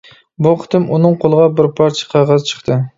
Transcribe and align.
بۇ 0.45 0.53
قېتىم 0.61 0.89
ئۇنىڭ 0.95 1.19
قولىغا 1.25 1.47
بىر 1.61 1.73
پارچە 1.81 2.13
قەغەز 2.19 2.53
چىقتى. 2.53 2.85